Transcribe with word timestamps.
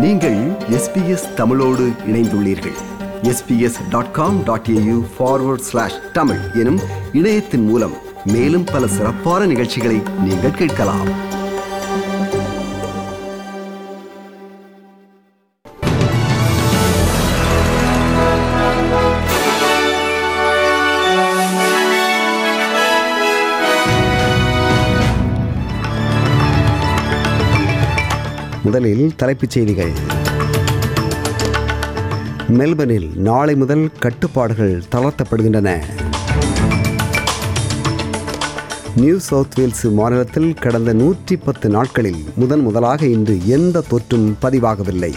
நீங்கள் 0.00 0.36
எஸ்பிஎஸ் 0.70 1.34
தமிழோடு 1.34 1.90
இணைந்துள்ளீர்கள். 2.06 2.76
SBS 3.22 3.78
dot 3.90 4.10
com 4.10 4.44
dot 4.44 4.66
AU 4.66 5.02
forward 5.18 5.66
slash 5.68 6.12
Tamil 6.12 6.38
எனும் 6.54 6.80
இணையத்தின் 7.12 7.64
மூலம் 7.64 7.94
மேலும் 8.24 8.64
பல 8.64 8.86
சிறப்பான 8.86 9.46
நிகழ்ச்சிகளை 9.46 10.02
நீங்கள் 10.24 10.50
கேட்கலாம். 10.50 11.27
முதலில் 28.62 29.14
தலைப்புச் 29.16 29.50
செய்திகள். 29.50 29.90
மெல்பர்னில் 32.48 33.14
நாளை 33.14 33.56
முதல் 33.56 33.90
கட்டுப்பாடுகள் 33.98 34.82
தளர்த்தப்படுகின்றன. 34.92 35.84
நியூ 38.96 39.18
சவுத் 39.18 39.54
வேல்ஸ் 39.54 39.84
மாநிலத்தில் 39.84 40.54
கடந்த 40.54 40.92
நூற்றி 40.92 41.36
பத்து 41.36 41.68
நாட்களில் 41.68 42.24
முதன் 42.36 42.60
முதலாக 42.60 43.06
இன்று 43.06 43.46
எந்த 43.46 43.82
தொற்றும் 43.90 44.32
பதிவாகவில்லை. 44.42 45.14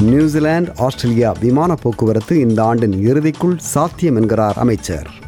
நியூசிலாந்து 0.00 0.72
ஆஸ்திரேலியா 0.76 1.34
விமான 1.40 1.74
போக்குவரத்து 1.74 2.40
இந்த 2.40 2.62
ஆண்டின் 2.62 3.12
இறுதிக்குள் 3.12 3.56
சாத்தியம் 3.58 4.16
என்கிறார் 4.16 4.56
அமைச்சர். 4.56 5.19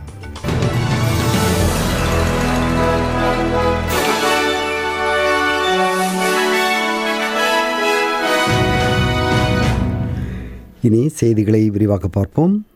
இனி 10.86 11.08
செய்திகளை 11.08 11.70
விரிவாக 11.70 12.08
பார்ப்போம். 12.08 12.66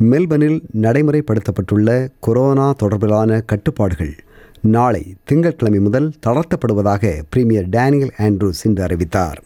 மெல்பர்னில் 0.00 0.60
நடைமுறைப்படுத்தப்பட்டுள்ள 0.82 2.08
கொரோனா 2.20 2.74
தொடர்பிலான 2.82 3.40
கட்டுப்பாடுகள் 3.46 4.14
நாளை 4.62 5.14
திங்கட்கிழமை 5.24 5.80
முதல் 5.80 6.12
தளர்த்தப்படுவதாக 6.26 7.22
பிரீமியர் 7.30 7.68
டேனியல் 7.68 8.12
ஆண்ட்ரூஸ் 8.18 8.62
இன்று 8.64 8.82
அறிவித்தார். 8.82 9.42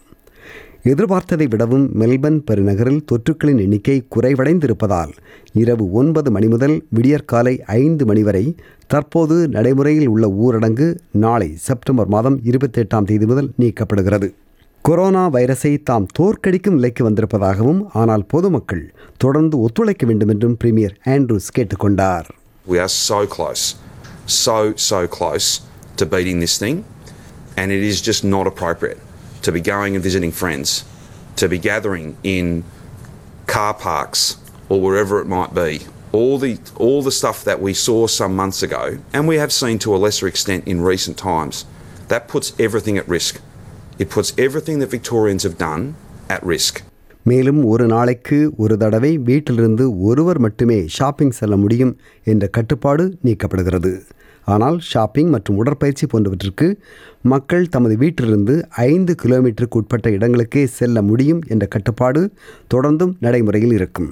எதிர்பார்த்ததை 0.83 1.47
விடவும் 1.49 2.01
மெல்பர்ன் 2.01 2.39
பெருநகரில் 2.51 3.05
தொற்றுக்களின் 3.13 3.59
எண்ணிக்கை 3.59 4.07
குறைவடைந்திருப்பதால் 4.17 5.13
இரவு 5.53 5.93
ஒன்பது 5.93 6.31
மணி 6.31 6.49
முதல் 6.49 6.77
விடியற்காலை 6.89 7.63
ஐந்து 7.63 8.07
மணி 8.07 8.23
வரை 8.23 8.57
தற்போது 8.87 9.49
நடைமுறையில் 9.49 10.07
உள்ள 10.07 10.29
ஊரடங்கு 10.45 10.89
நாளை 11.13 11.51
செப்டம்பர் 11.57 12.07
மாதம் 12.07 12.41
இருபத்தெட்டாம் 12.45 13.05
தேதி 13.05 13.27
முதல் 13.27 13.53
நீக்கப்படுகிறது. 13.61 14.31
கொரோனா 14.88 15.22
வைரஸை 15.36 15.72
தாம் 15.88 16.06
தோற்கடிக்கும் 16.18 16.76
நிலைக்கு 16.76 17.02
வந்திருப்பதாகவும் 17.08 17.80
ஆனால் 18.02 18.24
பொதுமக்கள் 18.34 18.84
தொடர்ந்து 19.18 19.56
ஒத்துழைக்க 19.60 20.06
வேண்டும் 20.06 20.32
என்றும் 20.34 20.58
பிரீமியர் 20.64 20.96
ஆண்ட்ரூஸ் 21.16 21.50
கேட்டுக்கொண்டார் 21.58 22.28
We 22.68 22.78
are 22.86 22.94
so 23.10 23.20
close, 23.36 23.64
so, 24.46 24.56
so 24.90 25.00
close 25.18 25.48
to 26.00 26.06
beating 26.06 26.40
this 26.46 26.56
thing, 26.58 26.78
and 27.60 27.68
it 27.72 27.84
is 27.92 28.02
just 28.02 28.24
not 28.36 28.46
appropriate 28.52 29.00
to 29.46 29.52
be 29.52 29.62
going 29.74 29.96
and 29.96 30.04
visiting 30.04 30.34
friends, 30.42 30.70
to 31.36 31.48
be 31.48 31.60
gathering 31.70 32.08
in 32.36 32.48
car 33.48 33.74
parks 33.86 34.22
or 34.70 34.82
wherever 34.82 35.22
it 35.22 35.28
might 35.28 35.54
be. 35.54 35.72
All 36.12 36.38
the, 36.38 36.54
all 36.78 37.02
the 37.02 37.12
stuff 37.12 37.44
that 37.44 37.62
we 37.62 37.74
saw 37.74 38.08
some 38.08 38.36
months 38.36 38.62
ago, 38.62 38.84
and 39.14 39.28
we 39.28 39.38
have 39.38 39.54
seen 39.54 39.78
to 39.80 39.96
a 39.96 39.98
lesser 39.98 40.28
extent 40.28 40.64
in 40.66 40.82
recent 40.82 41.18
times, 41.18 41.58
that 42.08 42.28
puts 42.28 42.50
everything 42.60 42.98
at 42.98 43.08
risk. 43.10 43.34
It 44.03 44.11
puts 44.11 44.31
everything 44.39 44.79
that 44.79 44.91
Victorians 44.91 45.43
have 45.43 45.57
done 45.59 45.83
at 46.29 46.43
risk. 46.47 46.75
மேலும் 47.27 47.61
ஒரு 47.65 47.85
நாளைக்கு 47.87 48.39
ஒரு 48.59 48.75
தடவை 48.77 49.11
வீட்டிலிருந்து 49.27 49.85
ஒருவர் 50.03 50.39
மட்டுமே 50.39 50.79
shopping 50.89 51.35
செல்ல 51.41 51.57
முடியும் 51.57 51.93
என்ற 52.27 52.47
கட்டுப்பாடு 52.49 53.05
நீக்கப்படுகிறது 53.25 53.93
ஆனால் 54.47 54.79
ஷாப்பிங் 54.83 55.31
மற்றும் 55.31 55.59
உடற்பயிற்சி 55.59 56.07
போன்றவற்றிற்கு 56.07 56.69
மக்கள் 57.25 57.69
தமது 57.69 57.97
வீட்டிலிருந்து 57.97 58.55
ஐந்து 58.87 59.15
கிலோமீட்டருக்கு 59.23 59.81
உட்பட்ட 59.83 60.11
இடங்களுக்கே 60.11 60.65
செல்ல 60.79 61.03
முடியும் 61.03 61.43
என்ற 61.49 61.67
கட்டுப்பாடு 61.67 62.23
தொடர்ந்தும் 62.75 63.15
நடைமுறையில் 63.21 63.75
இருக்கும் 63.75 64.11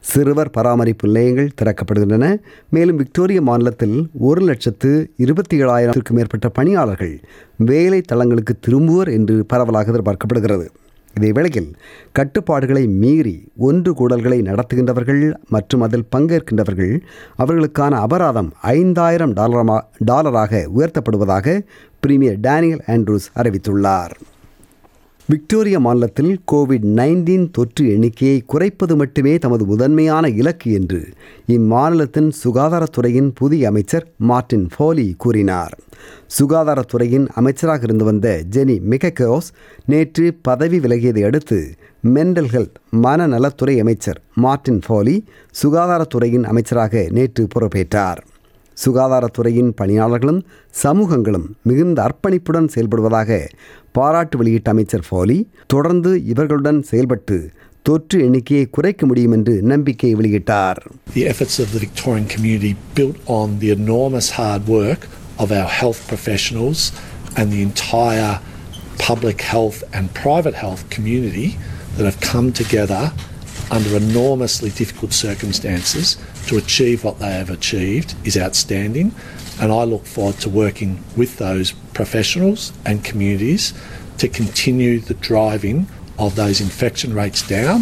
சிறுவர் 0.00 0.50
பராமரிப்பு 0.50 1.08
நிலையங்கள் 1.08 1.54
திறக்கப்படுகின்றன. 1.62 2.40
மேலும் 2.70 2.96
விக்டோரிய 2.96 3.40
மாநிலத்தில் 3.42 4.08
ஒரு 4.18 4.40
லட்சத்து 4.40 5.10
இருபத்தி 5.16 5.62
ஏழாயிரத்திற்கும் 5.62 6.18
மேற்பட்ட 6.18 6.48
பணியாளர்கள் 6.48 7.20
வேலை 7.56 8.00
தளங்களுக்கு 8.00 8.56
திரும்புவர் 8.60 9.08
என்று 9.08 9.44
பரவலாக 9.46 9.92
எதிர்பார்க்கப்படுகிறது. 9.92 10.66
இதே 11.14 11.32
வேளையில் 11.32 11.76
கட்டுப்பாடுகளை 12.12 12.86
மீறி 12.86 13.48
ஒன்று 13.56 13.92
கூடல்களை 13.92 14.38
நடத்துகின்றவர்கள் 14.42 15.34
மற்றும் 15.48 15.80
அதில் 15.80 16.08
பங்கேற்கின்றவர்கள் 16.16 17.00
அவர்களுக்கான 17.38 17.90
அபராதம் 18.04 18.52
ஐந்தாயிரம் 18.60 19.32
டாலரமா 19.32 19.78
டாலராக 20.06 20.62
உயர்த்தப்படுவதாக 20.76 21.60
பிரீமியர் 22.00 22.40
டேனியல் 22.40 22.82
ஆண்ட்ரூஸ் 22.86 23.28
அறிவித்துள்ளார். 23.34 24.14
விக்டோரியா 25.28 25.78
மாநிலத்தில் 25.78 26.40
கோவிட் 26.52 26.84
நைன்டீன் 26.98 27.50
தொற்று 27.50 27.88
எண்ணிக்கையை 27.88 28.42
குறைப்பது 28.46 28.96
மட்டுமே 28.96 29.38
தமது 29.38 29.64
முதன்மையான 29.64 30.28
இலக்கு 30.28 30.72
என்று 30.72 31.08
இம்மாநிலத்தின் 31.48 32.30
சுகாதாரத்துறையின் 32.44 33.30
புதிய 33.34 33.68
அமைச்சர் 33.68 34.06
மார்டின் 34.18 34.68
ஃபோலி 34.74 35.14
கூறினார். 35.16 35.78
சுகாதாரத்துறையின் 36.38 37.26
அமைச்சராக 37.34 37.82
இருந்து 37.82 38.04
வந்த 38.04 38.42
ஜெனி 38.50 38.76
மிகக்கோஸ் 38.90 39.50
நேற்று 39.86 40.36
பதவி 40.42 40.78
விலகியதை 40.78 41.24
அடுத்து 41.24 41.74
மென்டல் 42.14 42.52
ஹெல்த் 42.52 42.78
மனநலத்துறை 43.02 43.78
அமைச்சர் 43.78 44.22
மார்டின் 44.34 44.80
ஃபோலி 44.88 45.24
சுகாதாரத்துறையின் 45.62 46.42
அமைச்சராக 46.42 47.06
நேற்று 47.10 47.46
பொறுப்பேற்றார். 47.54 48.22
சுகாதாரத்துறையின் 48.84 49.70
பணியாளர்களும் 49.80 50.40
சமூகங்களும் 50.82 51.46
மிகுந்த 51.62 51.98
அர்ப்பணிப்புடன் 52.06 52.68
செயல்படுவதாக 52.74 53.30
பாராட்டு 53.92 54.36
வெளியிட்ட 54.38 54.70
அமைச்சர் 54.70 55.06
ஃபோலி 55.08 55.38
தொடர்ந்து 55.66 56.10
இவர்களுடன் 56.32 56.80
செயல்பட்டு 56.82 57.36
தொற்று 57.86 58.18
எண்ணிக்கையை 58.26 58.66
குறைக்க 58.70 59.02
முடியும் 59.06 59.34
என்று 59.38 59.54
நம்பிக்கை 59.72 60.10
வெளியிட்டார் 60.16 60.80
The 61.14 61.24
efforts 61.32 61.56
of 61.64 61.68
the 61.74 61.82
Victorian 61.86 62.26
community 62.34 62.72
built 62.96 63.18
on 63.38 63.48
the 63.62 63.70
enormous 63.78 64.28
hard 64.38 64.64
work 64.78 65.02
of 65.38 65.48
our 65.58 65.70
health 65.78 66.00
professionals 66.08 66.80
and 67.36 67.46
the 67.54 67.62
entire 67.68 68.34
public 69.00 69.40
health 69.52 69.78
and 69.92 70.04
private 70.16 70.54
health 70.54 70.82
community 70.90 71.48
that 71.96 72.04
have 72.04 72.20
come 72.32 72.48
together 72.52 73.02
under 73.70 73.96
enormously 73.96 74.70
difficult 74.70 75.12
circumstances 75.12 76.16
to 76.46 76.56
achieve 76.56 77.04
what 77.04 77.18
they 77.18 77.32
have 77.32 77.50
achieved 77.50 78.14
is 78.24 78.36
outstanding. 78.36 79.08
And 79.60 79.72
I 79.72 79.84
look 79.84 80.04
forward 80.06 80.38
to 80.40 80.50
working 80.50 80.92
with 81.16 81.38
those 81.38 81.72
professionals 81.92 82.72
and 82.84 83.04
communities 83.04 83.72
to 84.18 84.28
continue 84.30 85.00
the 85.00 85.14
driving 85.20 85.78
of 86.18 86.34
those 86.36 86.60
infection 86.60 87.12
rates 87.14 87.42
down 87.48 87.78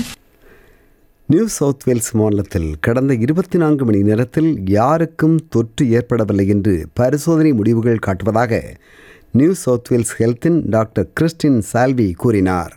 New 1.29 1.45
South 1.49 1.85
Wales 1.85 2.11
மாநிலத்தில் 2.13 2.77
கடந்த 2.81 3.13
இருபத்தி 3.15 3.59
நான்கு 3.59 3.85
மணி 3.85 4.01
நேரத்தில் 4.03 4.71
யாருக்கும் 4.71 5.49
தொற்று 5.49 5.91
ஏற்படவில்லை 5.91 6.49
என்று 6.49 6.87
பரிசோதனை 6.95 7.53
முடிவுகள் 7.53 8.03
காட்டுவதாக 8.07 8.59
நியூ 9.39 9.53
சவுத்வேல்ஸ் 9.67 10.13
ஹெல்த்தின் 10.19 10.59
டாக்டர் 10.65 11.09
கிறிஸ்டின் 11.13 11.63
சால்வி 11.73 12.13
கூறினார். 12.15 12.75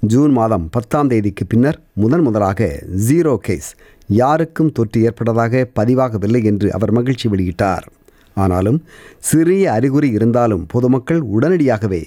ஜூன் 0.00 0.32
மாதம் 0.32 0.68
பத்தாம் 0.70 1.08
தேதிக்கு 1.08 1.46
பின்னர் 1.46 1.78
முதன் 1.92 2.20
முதலாக 2.20 2.82
ஜீரோ 3.08 3.36
கேஸ் 3.36 3.74
யாருக்கும் 4.06 4.72
தொற்று 4.72 5.02
ஏற்பட்டதாக 5.02 5.68
பதிவாகவில்லை 5.80 6.44
என்று 6.44 6.72
அவர் 6.72 6.92
மகிழ்ச்சி 6.92 7.28
வெளியிட்டார். 7.28 7.86
ஆனாலும் 8.34 8.84
சிறிய 9.18 9.72
அறிகுறி 9.72 10.08
இருந்தாலும் 10.08 10.66
பொதுமக்கள் 10.66 11.20
உடனடியாகவே 11.20 12.02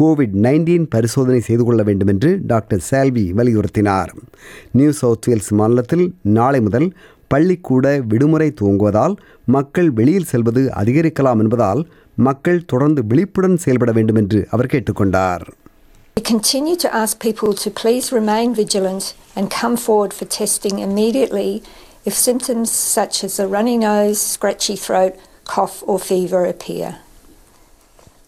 கோவிட் 0.00 0.36
நைன்டீன் 0.46 0.86
பரிசோதனை 0.90 1.40
செய்து 1.40 1.64
கொள்ள 1.64 1.82
வேண்டும் 1.82 2.08
என்று 2.08 2.40
டாக்டர் 2.42 2.84
சால்வி 2.90 3.26
வலியுறுத்தினார். 3.38 4.08
நியூ 4.72 4.90
சவுத் 4.90 5.26
வேல்ஸ் 5.26 5.52
மாநிலத்தில் 5.52 6.14
நாளை 6.22 6.60
முதல் 6.60 6.92
பள்ளிக்கூட 7.29 7.85
விடுமுறை 8.11 8.49
துவங்குவதால் 8.59 9.15
மக்கள் 9.47 9.89
வெளியில் 9.99 10.31
செல்வது 10.31 10.63
அதிகரிக்கலாம் 10.81 11.41
என்பதால் 11.43 11.81
மக்கள் 12.27 12.65
தொடர்ந்து 12.65 13.01
விழிப்புடன் 13.03 13.57
செயல்பட 13.57 13.91
வேண்டும் 13.91 14.21
என்று 14.23 14.41
அவர் 14.55 14.73
கேட்டுக்கொண்டார் 14.73 15.45
We 16.17 16.23
continue 16.25 16.77
to 16.77 16.89
ask 16.95 17.13
people 17.19 17.51
to 17.63 17.69
please 17.81 18.05
remain 18.11 18.49
vigilant 18.55 19.05
and 19.37 19.45
come 19.51 19.75
forward 19.77 20.13
for 20.13 20.25
testing 20.35 20.75
immediately 20.79 21.49
if 22.05 22.13
symptoms 22.19 22.69
such 22.95 23.15
as 23.23 23.33
a 23.39 23.47
runny 23.47 23.77
nose, 23.79 24.19
scratchy 24.33 24.77
throat, 24.77 25.13
cough, 25.45 25.77
or 25.85 25.97
fever 26.01 26.41
appear. 26.45 26.89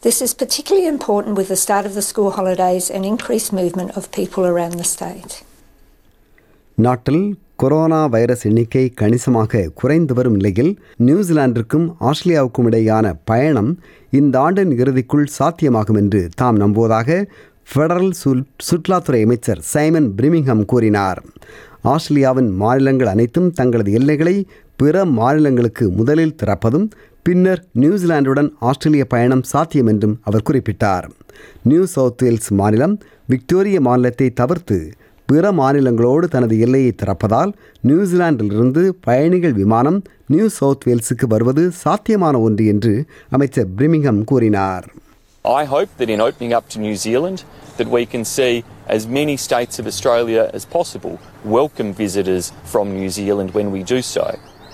This 0.03 0.21
is 0.21 0.33
particularly 0.33 0.87
important 0.87 1.33
with 1.35 1.47
the 1.47 1.55
start 1.55 1.85
of 1.85 1.93
the 1.93 2.01
school 2.01 2.31
holidays 2.31 2.87
and 2.89 3.03
increased 3.05 3.51
movement 3.53 3.91
of 3.97 4.11
people 4.11 4.43
around 4.45 4.75
the 4.75 4.89
state. 4.95 5.33
நாட்டில் 6.77 7.23
Corona 7.62 7.98
virus 8.06 8.44
எண்ணிக்கை 8.48 8.82
கணிசமாக 9.00 9.60
குறைந்து 9.74 10.12
வரும் 10.14 10.36
நிலையில் 10.38 10.70
நியூசிலாந்திற்கும் 11.06 11.84
ஆஸ்திரேலியாவுக்கும் 12.00 12.68
இடையான 12.70 13.12
பயணம் 13.24 13.68
இந்த 14.10 14.34
ஆண்டின் 14.40 14.72
இறுதிக்குள் 14.78 15.26
சாத்தியமாகும் 15.38 15.98
என்று 16.00 16.20
தாம் 16.34 16.56
நம்புவதாக 16.56 17.18
ஃபெடரல் 17.70 18.10
சுல் 18.20 18.42
சுற்றுலாத்துறை 18.66 19.20
அமைச்சர் 19.22 19.60
சைமன் 19.72 20.08
பிரிமிங்ஹம் 20.16 20.64
கூறினார். 20.64 21.20
ஆஸ்திரேலியாவின் 21.92 22.50
மாநிலங்கள் 22.62 23.12
அனைத்தும் 23.12 23.48
தங்களது 23.50 23.92
எல்லைகளை 23.92 24.36
பிற 24.76 25.04
மாநிலங்களுக்கு 25.18 25.86
முதலில் 25.90 26.36
திறப்பதும் 26.42 26.88
பின்னர் 27.22 27.62
நியூசிலாந்துடன் 27.80 28.50
ஆஸ்திரேலிய 28.70 29.06
பயணம் 29.14 29.44
சாத்தியம் 29.52 29.86
என்றும் 29.86 30.16
அவர் 30.22 30.46
குறிப்பிட்டார். 30.50 31.06
நியூ 31.62 31.84
சவுத் 31.94 32.24
வேல்ஸ் 32.24 32.50
மாநிலம் 32.62 32.96
விக்டோரிய 33.26 33.78
மாநிலத்தை 33.80 34.28
தவிர்த்து 34.40 34.78
பிற 35.30 35.52
மாநிலங்களோடு 35.58 36.26
தனது 36.34 36.54
எல்லையை 36.58 36.92
திறப்பதால் 37.02 37.52
நியூசிலாந்திலிருந்து 37.88 38.82
பயணிகள் 39.06 39.54
விமானம் 39.60 39.98
நியூ 40.26 40.48
சவுத் 40.58 40.86
வேல்ஸுக்கு 40.88 41.26
வருவது 41.34 41.64
சாத்தியமான 41.82 42.40
ஒன்று 42.40 42.66
என்று 42.74 42.94
அமைச்சர் 43.36 43.70
பிரிமிங்ஹம் 43.78 44.22
கூறினார் 44.32 44.86
I 45.44 45.64
hope 45.64 45.90
that 45.98 46.10
in 46.14 46.20
opening 46.20 46.52
up 46.52 46.66
to 46.72 46.78
New 46.78 46.96
Zealand 46.96 47.38
that 47.78 47.88
we 47.88 48.02
can 48.06 48.24
see 48.36 48.52
as 48.96 49.02
many 49.18 49.34
states 49.36 49.74
of 49.80 49.86
Australia 49.86 50.42
as 50.58 50.64
possible 50.76 51.14
welcome 51.56 51.90
visitors 52.02 52.44
from 52.64 52.92
New 52.98 53.10
Zealand 53.18 53.50
when 53.52 53.70
we 53.74 53.80
do 53.84 54.00
so. 54.14 54.26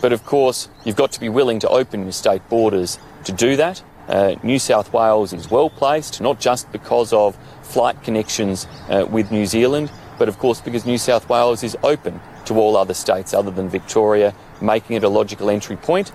But 0.02 0.12
of 0.12 0.24
course, 0.24 0.58
you've 0.84 0.96
got 0.96 1.12
to 1.12 1.20
be 1.20 1.30
willing 1.30 1.60
to 1.60 1.68
open 1.70 2.02
your 2.02 2.16
state 2.22 2.44
borders 2.48 2.90
to 3.24 3.32
do 3.34 3.50
that. 3.56 3.78
Uh, 4.08 4.34
New 4.42 4.58
South 4.60 4.92
Wales 4.92 5.32
is 5.32 5.50
well 5.50 5.70
placed, 5.70 6.20
not 6.20 6.38
just 6.40 6.70
because 6.72 7.12
of 7.14 7.30
flight 7.64 7.98
connections 8.02 8.58
uh, 8.66 9.06
with 9.10 9.30
New 9.30 9.46
Zealand, 9.46 9.88
but 10.19 10.27
of 10.27 10.37
course 10.39 10.59
because 10.61 10.83
New 10.85 10.97
South 10.97 11.25
Wales 11.29 11.63
is 11.63 11.75
open 11.83 12.13
to 12.45 12.53
all 12.55 12.75
other 12.83 12.93
states 12.95 13.31
other 13.33 13.51
than 13.51 13.67
Victoria, 13.69 14.29
making 14.61 14.93
it 14.97 15.03
a 15.03 15.13
logical 15.19 15.49
entry 15.49 15.77
point. 15.89 16.07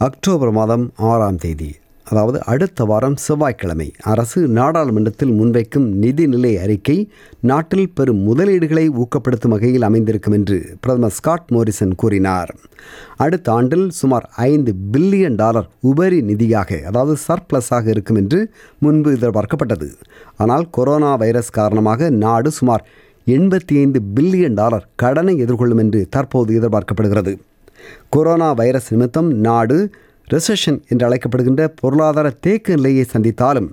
October 0.00 0.50
மாதம் 0.50 0.92
ஆறாம் 1.10 1.36
தேதி 1.36 1.70
அதாவது 2.07 2.43
அடுத்த 2.43 2.85
வாரம் 2.85 3.15
செவ்வாய்க்கிழமை 3.15 3.93
அரசு 4.01 4.39
நாடாளுமன்றத்தில் 4.47 5.33
முன்வைக்கும் 5.39 5.87
நிதிநிலை 6.03 6.51
அறிக்கை 6.63 7.09
நாட்டில் 7.41 7.91
பெரும் 7.93 8.21
முதலீடுகளை 8.27 8.85
ஊக்கப்படுத்தும் 9.01 9.53
வகையில் 9.55 9.81
அமைந்திருக்கும் 9.81 10.33
என்று 10.33 10.57
பிரதமர் 10.79 11.15
ஸ்காட் 11.17 11.47
மோரிசன் 11.47 11.95
கூறினார். 11.95 12.51
அடுத்த 13.17 13.51
ஆண்டில் 13.51 13.89
சுமார் 13.89 14.29
ஐந்து 14.35 14.73
பில்லியன் 14.93 15.35
டாலர் 15.35 15.69
உபரி 15.81 16.21
நிதியாக 16.21 16.81
அதாவது 16.85 17.15
சர்ப்ளஸாக 17.27 17.87
இருக்கும் 17.87 18.15
என்று 18.15 18.51
முன்பு 18.79 19.11
எதிர்பார்க்கப்பட்டது. 19.17 19.89
ஆனால் 20.37 20.67
கொரோனா 20.69 21.15
வைரஸ் 21.15 21.49
காரணமாக 21.49 22.09
நாடு 22.09 22.51
சுமார் 22.51 22.85
எண்பத்தி 23.27 23.73
ஐந்து 23.83 24.01
பில்லியன் 24.15 24.53
டாலர் 24.53 24.87
கடனை 24.95 25.35
எதிர்கொள்ளும் 25.45 25.77
என்று 25.77 26.07
தற்போது 26.09 26.51
எதிர்பார்க்கப்படுகிறது. 26.59 27.33
கொரோனா 28.09 28.51
வைரஸ் 28.51 28.93
நிமித்தம் 28.93 29.29
நாடு 29.31 29.77
ரிசெஷன் 30.33 30.79
என்று 30.87 31.05
அழைக்கப்படுகின்ற 31.07 31.63
பொருளாதார 31.81 32.27
தேக்க 32.45 32.75
நிலையை 32.75 33.05
சந்தித்தாலும் 33.13 33.69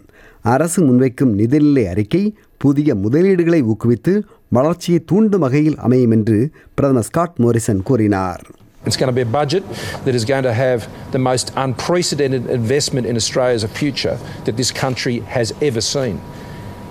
அரசு 0.54 0.80
முன்வைக்கும் 0.82 1.32
நிதிநிலை 1.40 1.84
அறிக்கை 1.88 2.22
புதிய 2.58 2.94
முதலீடுகளை 2.94 3.60
ஊக்குவித்து 3.72 4.12
வளர்ச்சியை 4.48 5.00
தூண்டும் 5.04 5.40
வகையில் 5.40 5.78
அமையும் 5.78 6.10
என்று 6.10 6.38
பிரதமர் 6.74 7.08
ஸ்காட் 7.10 7.38
மோரிசன் 7.38 7.82
கூறினார் 7.82 8.42
It's 8.86 8.96
going 8.96 9.08
to 9.08 9.12
be 9.14 9.20
a 9.22 9.32
budget 9.32 9.64
that 10.04 10.14
is 10.14 10.24
going 10.24 10.44
to 10.44 10.52
have 10.54 10.80
the 11.10 11.18
most 11.18 11.46
unprecedented 11.56 12.46
investment 12.48 13.06
in 13.06 13.16
Australia's 13.16 13.64
future 13.80 14.14
that 14.44 14.56
this 14.56 14.70
country 14.74 15.16
has 15.36 15.52
ever 15.60 15.82
seen. 15.94 16.14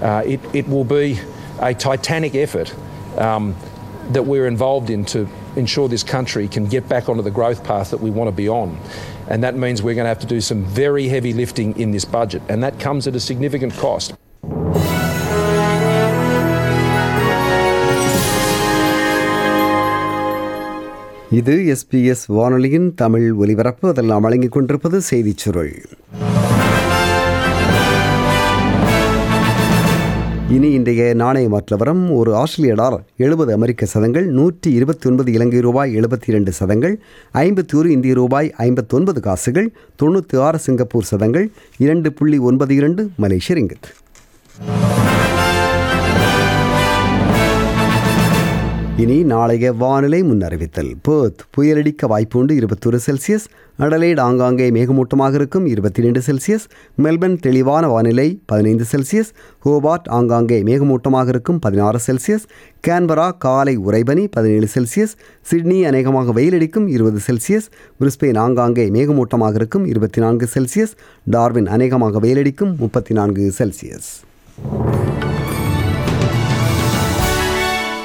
Uh, 0.02 0.34
it, 0.34 0.42
it 0.54 0.68
will 0.68 0.84
be 0.84 1.06
a 1.62 1.74
titanic 1.86 2.36
effort 2.36 2.70
um, 3.18 3.46
that 4.12 4.26
we're 4.26 4.48
involved 4.48 4.90
in 4.90 5.04
to 5.06 5.20
ensure 5.64 5.88
this 5.88 6.06
country 6.16 6.46
can 6.56 6.66
get 6.76 6.86
back 6.94 7.06
onto 7.10 7.24
the 7.30 7.36
growth 7.40 7.62
path 7.70 7.90
that 7.94 8.02
we 8.06 8.12
want 8.18 8.30
to 8.34 8.38
be 8.44 8.48
on. 8.62 8.70
And 9.32 9.40
that 9.46 9.56
means 9.64 9.78
we're 9.88 9.98
going 10.00 10.10
to 10.10 10.14
have 10.16 10.24
to 10.28 10.34
do 10.36 10.42
some 10.50 10.62
very 10.84 11.06
heavy 11.16 11.34
lifting 11.44 11.70
in 11.86 11.92
this 11.92 12.06
budget, 12.18 12.42
and 12.52 12.60
that 12.66 12.78
comes 12.88 13.04
at 13.12 13.16
a 13.22 13.24
significant 13.32 13.76
cost. 13.86 14.10
இது 21.40 21.54
SBS 21.74 22.24
வானொலியின் 22.36 22.88
தமிழ் 22.96 23.26
ஒலிபரப்பு 23.44 23.86
அதெல்லாம் 23.90 24.24
வழங்கிக் 24.26 24.56
கொண்டிருப்பது 24.56 24.98
செய்திச் 25.10 25.42
சுருள் 25.44 25.74
இனி 30.50 30.68
இன்றைய 30.72 31.02
நாணய 31.14 31.48
மாற்றவரம் 31.50 32.04
ஒரு 32.12 32.32
ஆஸ்திரேலிய 32.34 32.76
டாலர் 32.76 33.04
எழுபது 33.18 33.52
அமெரிக்க 33.54 33.86
சதங்கள் 33.86 34.28
நூற்றி 34.32 34.70
இருபத்தி 34.72 35.08
ஒன்பது 35.08 35.30
இலங்கை 35.32 35.60
ரூபாய் 35.60 35.96
எழுபத்தி 35.96 36.28
இரண்டு 36.28 36.52
சதங்கள் 36.52 36.96
ஐம்பத்தி 37.40 37.76
ஒரு 37.76 37.90
இந்திய 37.92 38.14
ரூபாய் 38.14 38.50
ஐம்பத்தொன்பது 38.60 39.22
காசுகள் 39.22 39.70
தொண்ணூற்றி 39.96 40.38
ஆறு 40.40 40.60
சிங்கப்பூர் 40.60 41.10
சதங்கள் 41.10 41.48
இரண்டு 41.80 42.12
புள்ளி 42.14 42.40
ஒன்பது 42.48 42.76
இரண்டு 42.76 43.04
மலேசிய 43.18 43.56
இனி 49.02 49.24
நாளைய 49.24 49.72
வானிலை 49.74 50.24
முன்னறிவித்தல். 50.24 50.92
பேர்த் 51.08 51.42
புயலடிக்க 51.56 52.08
வாய்ப்புண்டு 52.08 52.52
இருபத்தொரு 52.52 53.00
செல்சியஸ். 53.06 53.46
அடலைட் 53.80 54.20
ஆங்காங்கே 54.20 54.72
மேகமூட்டமாக 54.72 55.34
இருக்கும் 55.34 55.66
இருபத்தி 55.66 56.02
ரெண்டு 56.02 56.22
செல்சியஸ். 56.28 56.66
மெல்பர்ன் 57.04 57.38
தெளிவான 57.40 57.88
வானிலை 57.88 58.40
பதினைந்து 58.46 58.86
செல்சியஸ். 58.92 59.32
ஹோபார்ட் 59.66 60.10
ஆங்காங்கே 60.10 60.64
மேகமூட்டமாக 60.64 61.28
இருக்கும் 61.28 61.60
பதினாறு 61.60 62.00
செல்சியஸ். 62.08 62.48
கேன்பரா 62.88 63.38
காலை 63.38 63.78
உறைபனி 63.78 64.28
பதினேழு 64.32 64.68
செல்சியஸ். 64.74 65.14
சிட்னி 65.42 65.86
அநேகமாக 65.86 66.42
வெயிலடிக்கும் 66.42 66.88
இருபது 66.88 67.20
செல்சியஸ். 67.28 67.68
பிரிஸ்பெயின் 68.00 68.38
ஆங்காங்கே 68.38 68.90
மேகமூட்டமாக 68.90 69.54
இருக்கும் 69.54 69.86
இருபத்தி 69.86 70.22
நான்கு 70.22 70.48
செல்சியஸ். 70.54 70.96
டார்வின் 71.24 71.68
அநேகமாக 71.68 72.20
வெயிலடிக்கும் 72.20 72.76
முப்பத்தி 72.78 73.14
நான்கு 73.14 73.54
செல்சியஸ். 73.58 74.10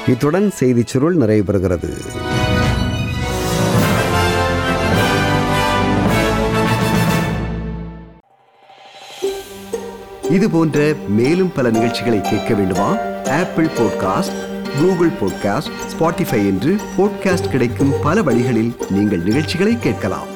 இத்துடன் 0.07 0.51
செய்திச் 0.51 0.87
சுருள் 0.87 1.15
நிறைவு 1.15 1.53
பெறுகிறது 1.53 1.91
இது 10.29 10.49
போன்ற 10.49 10.93
மேலும் 11.07 11.51
பல 11.55 11.69
நிகழ்ச்சிகளை 11.69 12.21
கேட்க 12.21 12.53
வேண்டுமா? 12.53 12.97
Apple 13.25 13.65
podcast 13.65 14.37
Google 14.79 15.09
podcast 15.09 15.71
Spotify 15.93 16.37
என்று 16.45 16.75
பாட்காஸ்ட் 16.97 17.49
கிடைக்கும் 17.49 17.93
பல 18.01 18.21
வழிகளில் 18.21 18.75
நீங்கள் 18.89 19.23
நிகழ்ச்சிகளை 19.23 19.79
கேட்கலாம். 19.79 20.32